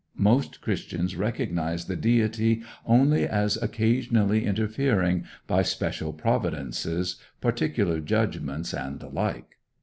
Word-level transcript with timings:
Most 0.17 0.61
Christians 0.61 1.15
recognize 1.15 1.85
the 1.85 1.95
Deity 1.95 2.63
only 2.87 3.27
as 3.27 3.55
occasionally 3.61 4.45
interfering 4.47 5.25
by 5.45 5.61
special 5.61 6.11
providences, 6.11 7.17
particular 7.39 7.99
judgments, 7.99 8.73
and 8.73 8.99
the 8.99 9.09
like. 9.09 9.57